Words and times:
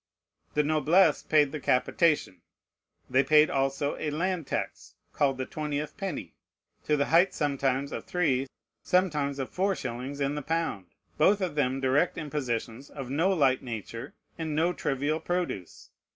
The 0.55 0.63
noblesse 0.63 1.21
paid 1.21 1.51
the 1.51 1.59
capitation. 1.59 2.41
They 3.07 3.23
paid 3.23 3.51
also 3.51 3.95
a 3.97 4.09
land 4.09 4.47
tax, 4.47 4.95
called 5.13 5.37
the 5.37 5.45
twentieth 5.45 5.95
penny, 5.95 6.33
to 6.85 6.97
the 6.97 7.05
height 7.13 7.35
sometimes 7.35 7.91
of 7.91 8.05
three, 8.05 8.47
sometimes 8.81 9.37
of 9.37 9.51
four 9.51 9.75
shillings 9.75 10.19
in 10.19 10.33
the 10.33 10.41
pound: 10.41 10.87
both 11.19 11.39
of 11.39 11.53
them 11.53 11.79
direct 11.79 12.17
impositions, 12.17 12.89
of 12.89 13.11
no 13.11 13.31
light 13.31 13.61
nature, 13.61 14.15
and 14.39 14.55
no 14.55 14.73
trivial 14.73 15.19
produce. 15.19 15.91